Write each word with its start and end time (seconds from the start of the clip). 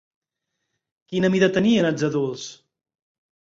Quina 1.11 1.31
mida 1.35 1.51
tenien 1.59 1.91
els 1.93 2.09
adults? 2.11 2.49